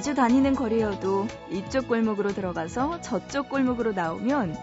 [0.00, 4.56] 자주 다니는 거리여도 이쪽 골목으로 들어가서 저쪽 골목으로 나오면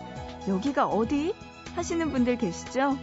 [0.48, 1.36] 여기가 어디?
[1.76, 2.98] 하시는 분들 계시죠?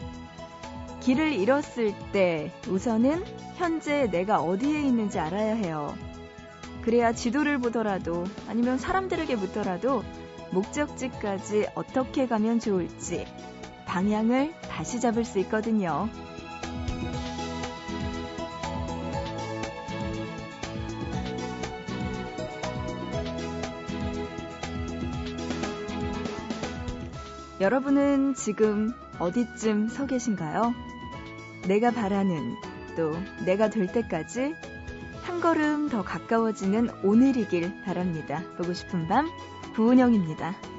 [0.99, 3.23] 길을 잃었을 때 우선은
[3.55, 5.95] 현재 내가 어디에 있는지 알아야 해요.
[6.83, 10.03] 그래야 지도를 보더라도 아니면 사람들에게 묻더라도
[10.51, 13.29] 목적지까지 어떻게 가면 좋을지
[13.87, 16.09] 방향을 다시 잡을 수 있거든요.
[27.65, 30.75] 여러분은 지금 어디쯤 서 계신가요?
[31.67, 32.57] 내가 바라는
[32.95, 34.55] 또 내가 될 때까지
[35.23, 38.43] 한 걸음 더 가까워지는 오늘이길 바랍니다.
[38.59, 39.31] 보고 싶은 밤
[39.75, 40.74] 구은영입니다.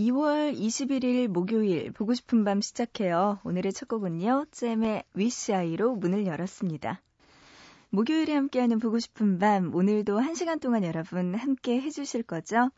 [0.00, 3.38] 2월 21일 목요일 보고 싶은 밤 시작해요.
[3.44, 4.46] 오늘의 첫 곡은요.
[4.50, 7.02] 잼의 위시아이로 문을 열었습니다.
[7.90, 12.70] 목요일에 함께하는 보고 싶은 밤 오늘도 1시간 동안 여러분 함께 해주실 거죠?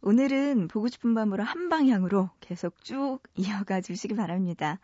[0.00, 4.78] 오늘은 보고 싶은 밤으로 한 방향으로 계속 쭉 이어가 주시기 바랍니다.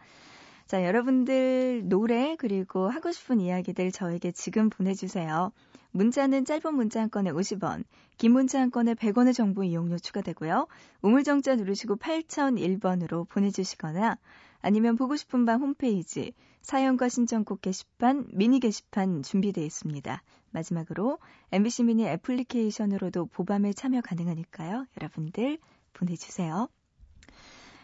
[0.66, 5.52] 자, 여러분들 노래 그리고 하고 싶은 이야기들 저에게 지금 보내주세요.
[5.96, 7.84] 문자는 짧은 문자 한 건에 50원,
[8.18, 10.66] 긴 문자 한 건에 100원의 정보 이용료 추가되고요.
[11.00, 14.18] 우물정자 누르시고 8001번으로 보내주시거나
[14.60, 20.22] 아니면 보고 싶은 밤 홈페이지 사연과 신청곡 게시판, 미니 게시판 준비되어 있습니다.
[20.50, 21.18] 마지막으로
[21.52, 24.86] MBC 미니 애플리케이션으로도 보밤에 참여 가능하니까요.
[25.00, 25.58] 여러분들
[25.94, 26.68] 보내주세요.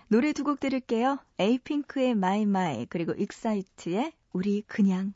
[0.09, 1.19] 노래 두 곡 들을게요.
[1.39, 5.15] 에이핑크의 My My 그리고 익사이트의 우리 그냥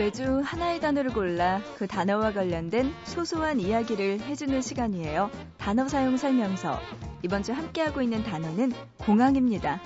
[0.00, 5.30] 매주 하나의 단어를 골라 그 단어와 관련된 소소한 이야기를 해주는 시간이에요.
[5.58, 6.78] 단어 사용 설명서.
[7.22, 9.78] 이번 주 함께하고 있는 단어는 공항입니다.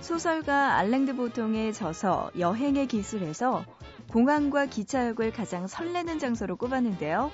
[0.00, 3.66] 소설가 알랭드 보통의 저서 여행의 기술에서
[4.08, 7.30] 공항과 기차역을 가장 설레는 장소로 꼽았는데요.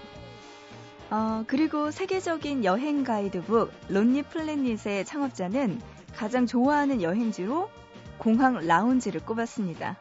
[1.11, 5.81] 어, 그리고 세계적인 여행 가이드북 론리 플래닛의 창업자는
[6.15, 7.71] 가장 좋아하는 여행지로
[8.19, 9.97] 공항 라운지를 꼽았습니다.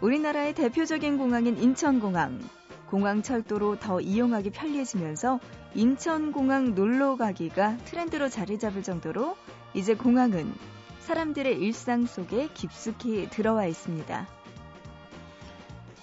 [0.00, 2.40] 우리나라의 대표적인 공항인 인천공항.
[2.88, 5.38] 공항 철도로 더 이용하기 편리해지면서
[5.74, 9.36] 인천공항 놀러 가기가 트렌드로 자리 잡을 정도로
[9.74, 10.52] 이제 공항은
[11.00, 14.26] 사람들의 일상 속에 깊숙이 들어와 있습니다.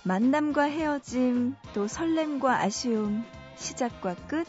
[0.04, 3.24] 만남과 헤어짐, 또 설렘과 아쉬움,
[3.60, 4.48] 시작과 끝,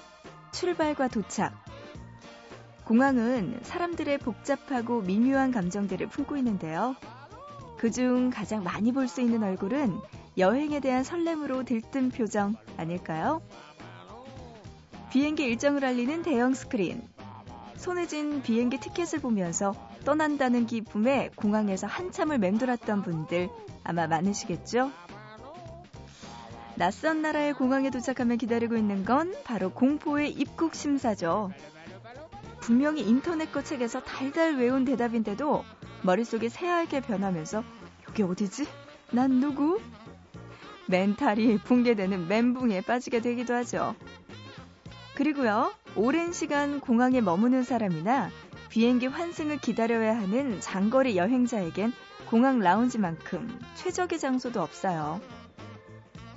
[0.52, 1.52] 출발과 도착.
[2.84, 6.96] 공항은 사람들의 복잡하고 미묘한 감정들을 품고 있는데요.
[7.78, 10.00] 그중 가장 많이 볼 수 있는 얼굴은
[10.38, 13.42] 여행에 대한 설렘으로 들뜬 표정 아닐까요?
[15.10, 17.02] 비행기 일정을 알리는 대형 스크린.
[17.76, 19.74] 손에 쥔 비행기 티켓을 보면서
[20.04, 23.48] 떠난다는 기쁨에 공항에서 한참을 맴돌았던 분들
[23.82, 24.90] 아마 많으시겠죠?
[26.80, 31.52] 낯선 나라의 공항에 도착하면 기다리고 있는 건 바로 공포의 입국 심사죠.
[32.60, 35.62] 분명히 인터넷 거 책에서 달달 외운 대답인데도
[36.00, 37.62] 머릿속이 새하얗게 변하면서
[38.08, 38.66] 여기 어디지?
[39.10, 39.78] 난 누구?
[40.86, 43.94] 멘탈이 붕괴되는 멘붕에 빠지게 되기도 하죠.
[45.16, 48.30] 그리고요, 오랜 시간 공항에 머무는 사람이나
[48.70, 51.92] 비행기 환승을 기다려야 하는 장거리 여행자에겐
[52.30, 55.20] 공항 라운지만큼 최적의 장소도 없어요.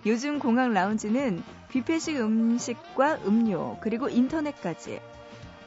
[0.06, 5.00] 요즘 공항 라운지는 뷔페식 음식과 음료, 그리고 인터넷까지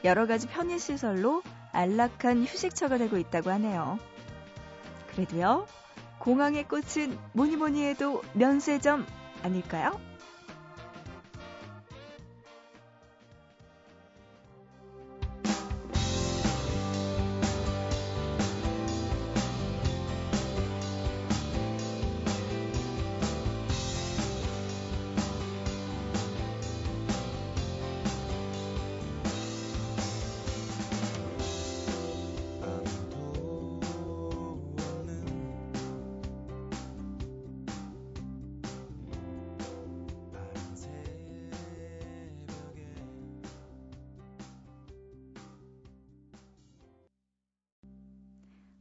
[0.03, 1.41] 여러 가지 편의시설로
[1.71, 3.97] 안락한 휴식처가 되고 있다고 하네요.
[5.11, 5.65] 그래도요,
[6.19, 9.05] 공항의 꽃은 뭐니 뭐니 해도 면세점
[9.43, 9.99] 아닐까요?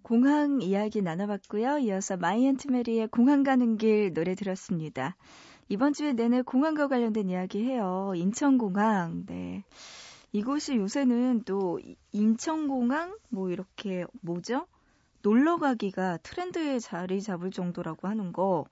[0.07, 1.79] 공항 이야기 나눠봤고요.
[1.79, 5.17] 이어서 마이 앤트 메리의 공항 가는 길 노래 들었습니다.
[5.69, 8.13] 이번 주에 내내 공항과 관련된 이야기 해요.
[8.15, 9.27] 인천공항.
[9.27, 9.65] 네.
[10.31, 11.81] 이곳이 요새는 또
[12.13, 14.69] 인천공항 뭐 이렇게 뭐죠?
[15.23, 18.65] 놀러 가기가 트렌드에 자리 잡을 정도라고 하는 거.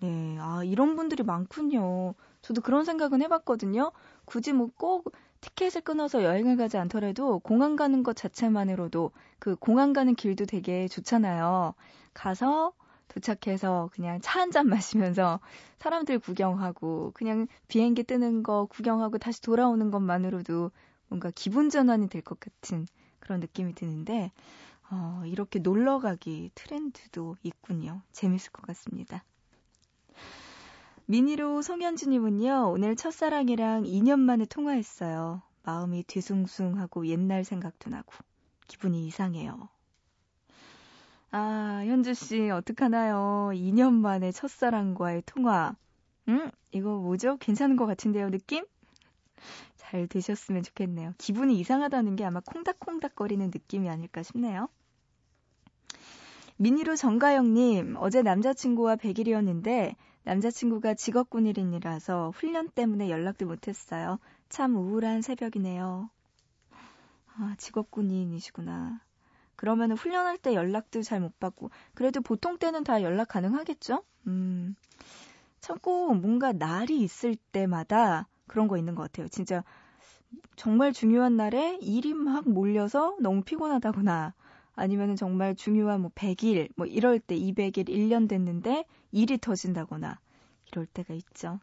[0.00, 0.36] 네.
[0.40, 2.16] 아, 이런 분들이 많군요.
[2.40, 3.92] 저도 그런 생각은 해봤거든요.
[4.24, 5.12] 굳이 뭐 꼭
[5.42, 11.74] 티켓을 끊어서 여행을 가지 않더라도 공항 가는 것 자체만으로도 그 공항 가는 길도 되게 좋잖아요.
[12.14, 12.72] 가서
[13.08, 14.68] 도착해서 그냥 차 한 잔
[15.20, 15.40] 마시면서
[15.80, 20.70] 사람들 구경하고 그냥 비행기 뜨는 거 구경하고 다시 돌아오는 것만으로도
[21.08, 22.86] 뭔가 기분 전환이 될 것 같은
[23.20, 24.32] 그런 느낌이 드는데
[24.90, 28.02] 어, 이렇게 놀러 가기 트렌드도 있군요.
[28.12, 29.24] 재밌을 것 같습니다.
[31.12, 35.42] 미니로 송현주님은요, 오늘 첫사랑이랑 2년 만에 통화했어요.
[35.62, 38.14] 마음이 뒤숭숭하고 옛날 생각도 나고,
[38.66, 39.68] 기분이 이상해요.
[41.30, 43.50] 아, 현주씨, 어떡하나요?
[43.52, 45.76] 2년 만에 첫사랑과의 통화.
[46.30, 46.50] 응?
[46.70, 47.36] 이거 뭐죠?
[47.36, 48.64] 괜찮은 것 같은데요, 느낌?
[49.76, 51.12] 잘 되셨으면 좋겠네요.
[51.18, 54.70] 기분이 이상하다는 게 아마 콩닥콩닥거리는 느낌이 아닐까 싶네요.
[56.56, 59.94] 미니로 정가영님, 어제 남자친구와 100일이었는데
[60.24, 64.18] 남자친구가 직업군인이라서 훈련 때문에 연락도 못했어요.
[64.48, 66.10] 참 우울한 새벽이네요.
[67.34, 69.00] 아, 직업군인이시구나.
[69.56, 74.02] 그러면 훈련할 때 연락도 잘 못 받고, 그래도 보통 때는 다 연락 가능하겠죠?
[74.26, 74.74] 음.
[75.60, 79.28] 참고 뭔가 날이 있을 때마다 그런 거 있는 것 같아요.
[79.28, 79.62] 진짜
[80.56, 84.34] 정말 중요한 날에 일이 막 몰려서 너무 피곤하다거나
[84.74, 90.18] 아니면 정말 중요한 뭐 100일, 뭐 이럴 때 200일, 1년 됐는데 일이 터진다거나
[90.70, 91.60] 이럴 때가 있죠.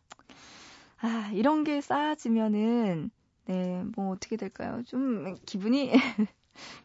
[1.02, 3.10] 아, 이런 게 쌓아지면은
[3.46, 4.84] 네, 뭐 어떻게 될까요?
[4.86, 5.92] 좀 기분이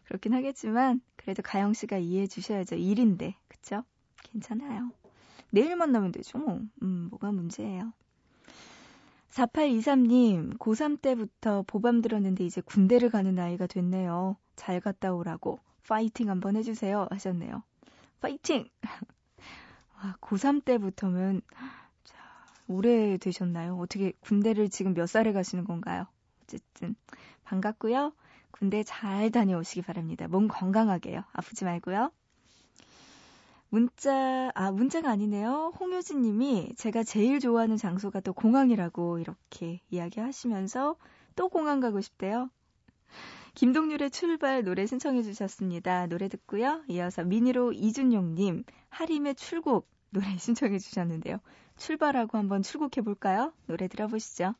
[0.05, 2.75] 그렇긴 하겠지만 그래도 가영 씨가 이해해 주셔야죠.
[2.75, 3.35] 일인데.
[3.47, 3.83] 그쵸?
[4.23, 4.91] 괜찮아요.
[5.51, 6.37] 내일 만나면 되죠.
[6.39, 6.59] 뭐.
[6.81, 7.93] 음, 뭐가 문제예요.
[9.29, 14.37] 4823님, 고3 때부터 보밤 들었는데 이제 군대를 가는 나이가 됐네요.
[14.55, 15.59] 잘 갔다 오라고.
[15.87, 17.07] 파이팅 한번 해주세요.
[17.11, 17.63] 하셨네요.
[18.19, 18.69] 파이팅!
[19.97, 21.41] 아, 고3 때부터면,
[22.03, 22.17] 자,
[22.67, 23.77] 오래 되셨나요?
[23.77, 26.07] 어떻게 군대를 지금 몇 살에 가시는 건가요?
[26.43, 26.95] 어쨌든,
[27.43, 28.13] 반갑고요.
[28.51, 30.27] 군대 잘 다녀오시기 바랍니다.
[30.27, 31.23] 몸 건강하게요.
[31.33, 32.11] 아프지 말고요.
[33.69, 35.73] 문자, 아, 문자가 아니네요.
[35.79, 40.95] 홍효진 님이 제가 제일 좋아하는 장소가 또 공항이라고 이렇게 이야기하시면서
[41.35, 42.49] 또 공항 가고 싶대요.
[43.55, 46.07] 김동률의 출발 노래 신청해 주셨습니다.
[46.07, 46.83] 노래 듣고요.
[46.89, 51.39] 이어서 미니로 이준용님, 하림의 출국 노래 신청해 주셨는데요.
[51.77, 53.53] 출발하고 한번 출국해 볼까요?
[53.65, 54.55] 노래 들어보시죠.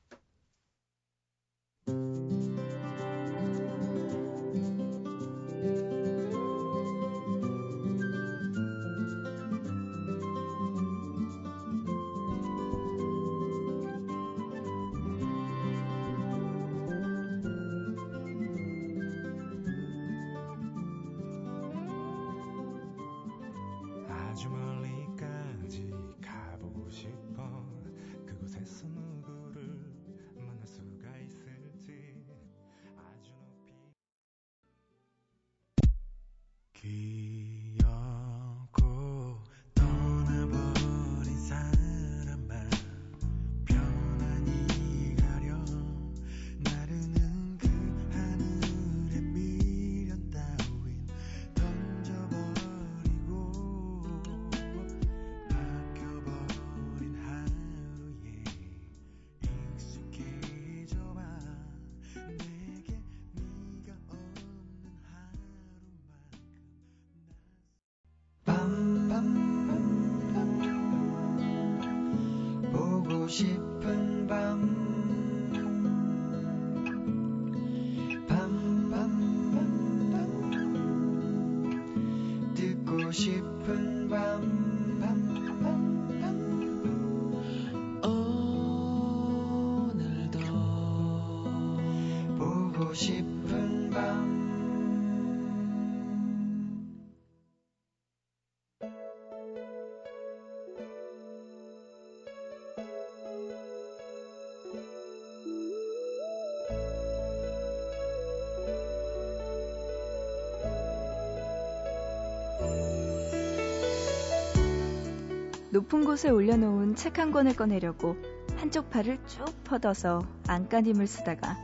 [115.76, 118.16] 높은 곳에 올려놓은 책 한 권을 꺼내려고
[118.56, 121.58] 한쪽 팔을 쭉 뻗어서 안간힘을 쓰다가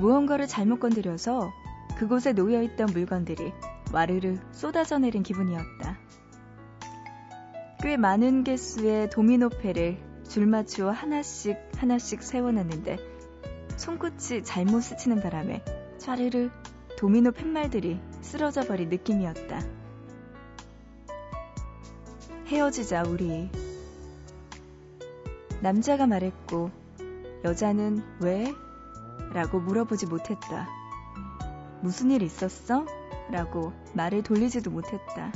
[0.00, 1.50] 무언가를 잘못 건드려서
[1.98, 3.52] 그곳에 놓여있던 물건들이
[3.92, 5.98] 와르르 쏟아져 내린 기분이었다.
[7.82, 12.96] 꽤 많은 개수의 도미노패를 줄 맞추어 하나씩 하나씩 세워놨는데
[13.76, 15.64] 손끝이 잘못 스치는 바람에
[15.98, 16.50] 촤르르
[16.96, 19.75] 도미노 팻말들이 쓰러져 버린 느낌이었다.
[22.46, 23.50] 헤어지자, 우리.
[25.60, 26.70] 남자가 말했고,
[27.42, 28.54] 여자는 왜?
[29.32, 30.68] 라고 물어보지 못했다.
[31.80, 32.86] 무슨 일 있었어?
[33.32, 35.32] 라고 말을 돌리지도 못했다.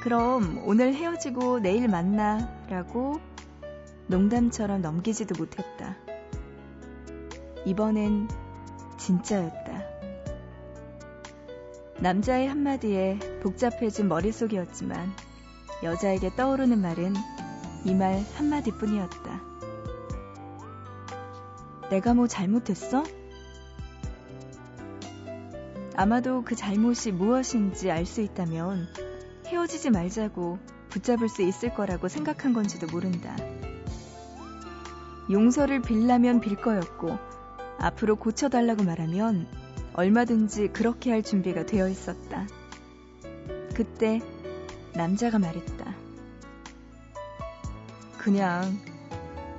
[0.00, 2.38] 그럼 오늘 헤어지고 내일 만나
[2.68, 3.18] 라고
[4.06, 5.96] 농담처럼 넘기지도 못했다.
[7.64, 8.28] 이번엔
[8.96, 9.82] 진짜였다.
[11.98, 15.27] 남자의 한마디에 복잡해진 머릿속이었지만
[15.82, 17.14] 여자에게 떠오르는 말은
[17.84, 19.40] 이 말 한마디 뿐이었다.
[21.90, 23.04] 내가 뭐 잘못했어?
[25.96, 28.86] 아마도 그 잘못이 무엇인지 알 수 있다면
[29.46, 30.58] 헤어지지 말자고
[30.90, 33.34] 붙잡을 수 있을 거라고 생각한 건지도 모른다.
[35.30, 37.18] 용서를 빌라면 빌 거였고
[37.78, 39.46] 앞으로 고쳐달라고 말하면
[39.94, 42.46] 얼마든지 그렇게 할 준비가 되어 있었다.
[43.74, 44.20] 그때
[44.98, 45.94] 남자가 말했다.
[48.18, 48.76] 그냥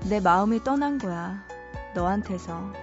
[0.10, 1.48] 내 마음이 떠난 거야.
[1.96, 2.74] 너한테서.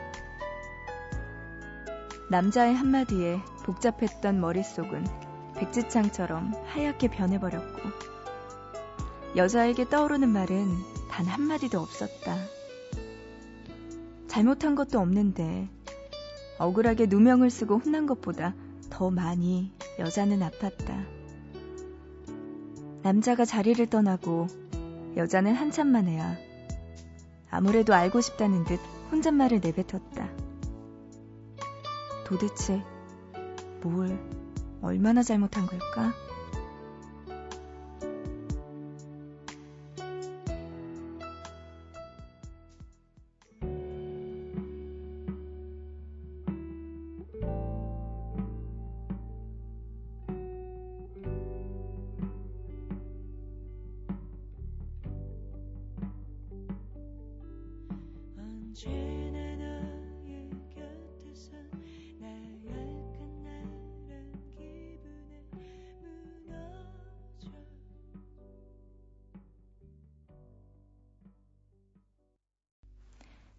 [2.31, 5.07] 남자의 한마디에 복잡했던 머릿속은
[5.57, 7.91] 백지창처럼 하얗게 변해버렸고,
[9.37, 10.67] 여자에게 떠오르는 말은
[11.11, 12.39] 단 한마디도 없었다.
[14.29, 15.69] 잘못한 것도 없는데,
[16.59, 18.55] 억울하게 누명을 쓰고 혼난 것보다
[18.89, 21.16] 더 많이 여자는 아팠다.
[23.07, 24.49] 남자가 자리를 떠나고
[25.17, 26.37] 여자는 한참 만에야
[27.49, 28.81] 아무래도 알고 싶다는 듯
[29.13, 30.29] 혼잣말을 내뱉었다.
[32.25, 32.83] 도대체
[33.81, 34.19] 뭘
[34.83, 36.13] 얼마나 잘못한 걸까?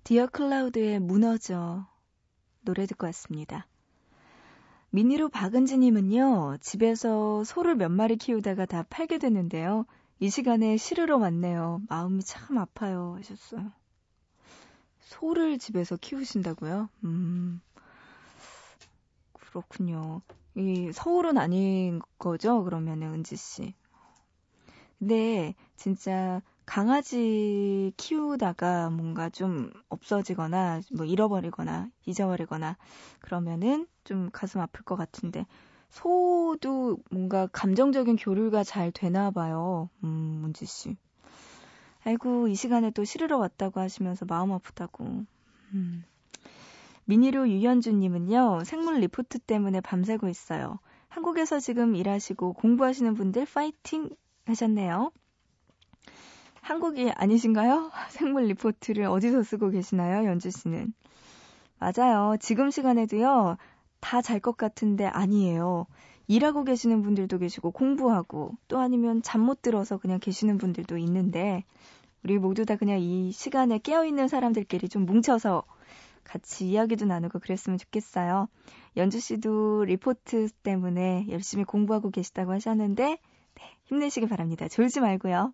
[0.04, 1.88] 디어 클라우드의 무너져
[2.62, 3.66] 노래 듣고 왔습니다.
[4.92, 9.88] 미니로 박은지님은요, 집에서 소를 몇 마리 키우다가 다 팔게 됐는데요.
[10.20, 11.82] 이 시간에 시르러 왔네요.
[11.90, 13.16] 마음이 참 아파요.
[13.18, 13.72] 하셨어요.
[15.08, 16.90] 소를 집에서 키우신다고요?
[17.06, 17.62] 음,
[19.34, 20.22] 그렇군요.
[20.56, 22.64] 이 서울은 아닌 거죠?
[22.64, 23.74] 그러면은 은지 씨.
[25.00, 32.78] 근데 진짜 강아지 키우다가 뭔가 좀 없어지거나 뭐 잃어버리거나 잊어버리거나
[33.20, 35.46] 그러면은 좀 가슴 아플 것 같은데
[35.90, 39.90] 소도 뭔가 감정적인 교류가 잘 되나 봐요.
[40.04, 40.10] 음,
[40.42, 40.98] 문지 씨.
[42.08, 45.26] 아이고, 이 시간에 또 시르러 왔다고 하시면서 마음 아프다고.
[45.74, 46.06] 음.
[47.04, 50.80] 미니로 유현주님은요, 생물 리포트 때문에 밤새고 있어요.
[51.10, 54.10] 한국에서 지금 일하시고 공부하시는 분들 파이팅
[54.46, 55.12] 하셨네요.
[56.62, 57.92] 한국이 아니신가요?
[58.10, 60.94] 생물 리포트를 어디서 쓰고 계시나요, 현주 씨는?
[61.80, 62.38] 맞아요.
[62.40, 63.58] 지금 시간에도요,
[64.00, 65.88] 다 잘 것 같은데 아니에요.
[66.28, 71.64] 일하고 계시는 분들도 계시고 공부하고 또 아니면 잠 못 들어서 그냥 계시는 분들도 있는데
[72.24, 75.64] 우리 모두 다 그냥 이 시간에 깨어있는 사람들끼리 좀 뭉쳐서
[76.24, 78.50] 같이 이야기도 나누고 그랬으면 좋겠어요.
[78.98, 83.04] 연주 씨도 리포트 때문에 열심히 공부하고 계시다고 하셨는데
[83.56, 84.68] 네, 힘내시길 바랍니다.
[84.68, 85.54] 졸지 말고요.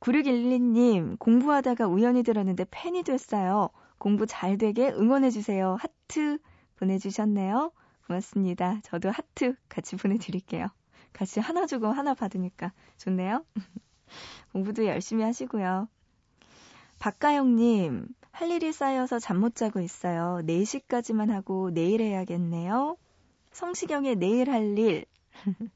[0.00, 3.70] 9612님, 공부하다가 우연히 들었는데 팬이 됐어요.
[3.98, 5.78] 공부 잘 되게 응원해주세요.
[5.80, 6.38] 하트
[6.76, 7.72] 보내주셨네요.
[8.06, 8.80] 고맙습니다.
[8.82, 10.68] 저도 하트 같이 보내드릴게요.
[11.12, 13.44] 같이 하나 주고 하나 받으니까 좋네요.
[14.52, 15.88] 공부도 열심히 하시고요.
[16.98, 20.40] 박가영님, 할 일이 쌓여서 잠 못 자고 있어요.
[20.44, 22.96] 4시까지만 하고 내일 해야겠네요.
[23.52, 25.04] 성시경의 내일 할 일.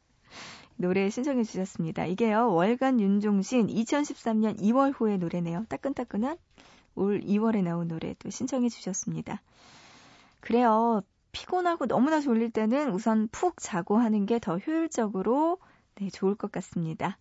[0.76, 2.06] 노래 신청해 주셨습니다.
[2.06, 5.66] 이게요, 월간 윤종신 2013년 2월 호의 노래네요.
[5.68, 6.36] 따끈따끈한
[6.94, 9.42] 올 2월에 나온 노래 또 신청해 주셨습니다.
[10.40, 11.02] 그래요.
[11.32, 15.58] 피곤하고 너무나 졸릴 때는 우선 푹 자고 하는 게 더 효율적으로
[15.96, 17.18] 네, 좋을 것 같습니다.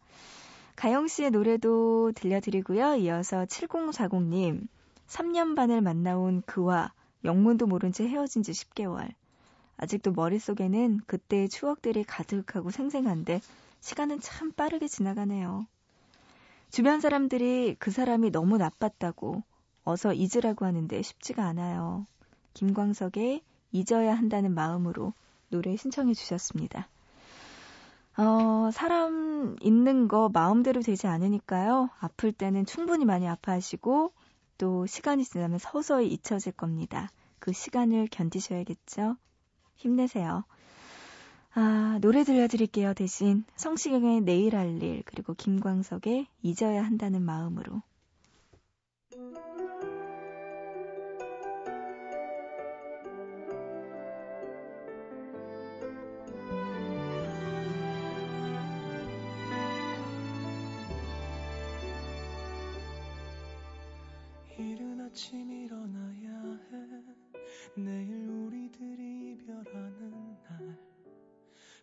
[0.78, 2.98] 가영 씨의 노래도 들려드리고요.
[2.98, 4.68] 이어서 7040님,
[5.08, 6.94] 3년 반을 만나온 그와
[7.26, 9.12] 영문도 모른 채 헤어진 지 10개월.
[9.78, 13.42] 아직도 머릿속에는 그때의 추억들이 가득하고 생생한데
[13.82, 15.66] 시간은 참 빠르게 지나가네요.
[16.70, 19.42] 주변 사람들이 그 사람이 너무 나빴다고
[19.84, 22.06] 어서 잊으라고 하는데 쉽지가 않아요.
[22.54, 25.14] 김광석의 잊어야 한다는 마음으로
[25.50, 26.88] 노래 신청해 주셨습니다.
[28.18, 31.90] 어, 사람 있는 거 마음대로 되지 않으니까요.
[32.00, 34.12] 아플 때는 충분히 많이 아파하시고
[34.58, 37.12] 또 시간이 지나면 서서히 잊혀질 겁니다.
[37.40, 39.18] 그 시간을 견디셔야겠죠.
[39.76, 40.46] 힘내세요.
[41.54, 42.94] 아, 노래 들려드릴게요.
[42.96, 47.82] 대신 성시경의 내일 할 일, 그리고 김광석의 잊어야 한다는 마음으로.
[65.18, 67.82] 아침 일어나야 해.
[67.82, 70.78] 내일 우리들이 이별하는 날.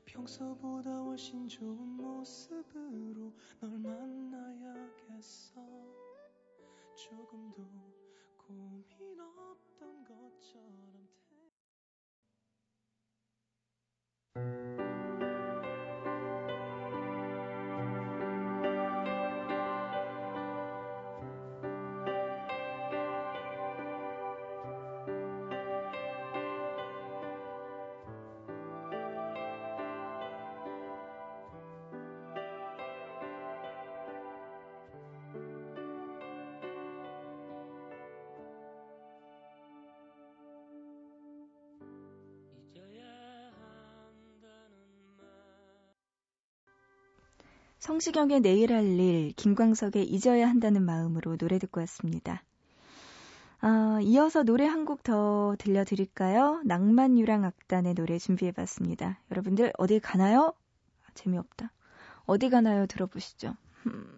[0.05, 5.61] 평소보다 훨씬 좋은 모습으로 널 만나야겠어.
[6.95, 7.67] 조금도
[47.85, 52.43] 성시경의 내일 할 일, 김광석의 잊어야 한다는 마음으로 노래 듣고 왔습니다.
[53.61, 56.63] 아, 이어서 노래 한 곡 더 들려드릴까요?
[56.65, 59.19] 낭만유랑 악단의 노래 준비해봤습니다.
[59.31, 60.55] 여러분들 어디 가나요?
[61.05, 61.73] 아, 재미없다.
[62.25, 62.87] 어디 가나요?
[62.87, 63.55] 들어보시죠.
[63.87, 64.17] 음.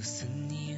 [0.00, 0.48] 思念。
[0.48, 0.77] 你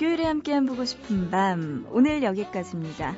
[0.00, 3.14] 목요일에 함께한 보고 싶은 밤 오늘 여기까지입니다.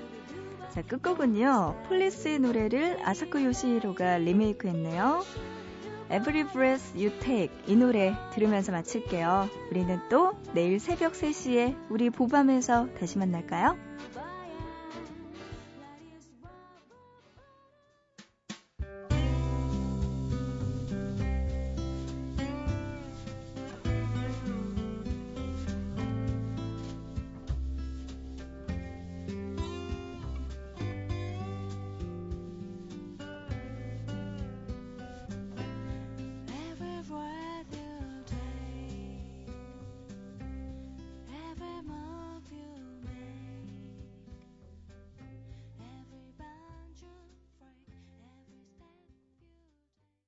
[0.71, 5.23] 자 끝곡은요 폴리스의 노래를 아사코 요시히로가 리메이크했네요.
[6.11, 9.49] Every Breath You Take 이 노래 들으면서 마칠게요.
[9.71, 13.79] 우리는 또 내일 새벽 3시에 우리 보밤에서 다시 만날까요?